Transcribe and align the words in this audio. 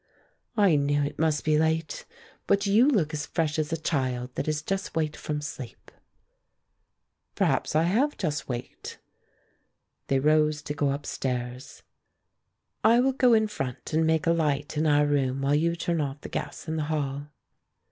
"I 0.57 0.77
knew 0.77 1.03
it 1.03 1.19
must 1.19 1.45
be 1.45 1.59
late. 1.59 2.05
But 2.47 2.65
you 2.65 2.87
look 2.87 3.13
as 3.13 3.27
fresh 3.27 3.59
as 3.59 3.71
a 3.71 3.77
child 3.77 4.33
that 4.33 4.47
has 4.47 4.63
just 4.63 4.95
waked 4.95 5.15
from 5.15 5.41
sleep." 5.41 5.91
"Perhaps 7.35 7.75
I 7.75 7.83
have 7.83 8.17
just 8.17 8.49
waked." 8.49 8.97
They 10.07 10.17
rose 10.17 10.63
to 10.63 10.73
go 10.73 10.89
up 10.89 11.05
stairs. 11.05 11.83
"I 12.83 12.99
will 12.99 13.13
go 13.13 13.33
in 13.33 13.45
front 13.47 13.93
and 13.93 14.03
make 14.07 14.25
a 14.25 14.31
light 14.33 14.75
in 14.75 14.87
our 14.87 15.05
room 15.05 15.43
while 15.43 15.53
you 15.53 15.75
turn 15.75 16.01
off 16.01 16.21
the 16.21 16.29
gas 16.29 16.67
in 16.67 16.77
the 16.77 16.85
hall." 16.85 17.27